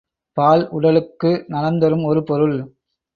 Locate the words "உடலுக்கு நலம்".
0.69-1.79